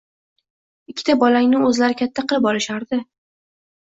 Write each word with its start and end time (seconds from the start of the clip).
Ikkita 0.93 1.15
bolangni 1.23 1.59
oʻzlari 1.67 1.97
katta 1.99 2.25
qilib 2.31 2.47
olishardi 2.53 3.01